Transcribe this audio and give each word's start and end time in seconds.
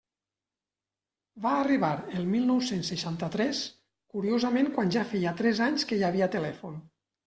Va 1.47 1.51
arribar 1.65 1.91
el 2.21 2.25
mil 2.33 2.49
nou-cents 2.53 2.91
seixanta-tres, 2.95 3.63
curiosament 4.17 4.75
quan 4.81 4.99
ja 5.01 5.09
feia 5.15 5.39
tres 5.45 5.67
anys 5.71 5.91
que 5.93 6.05
hi 6.05 6.13
havia 6.13 6.35
telèfon. 6.41 6.87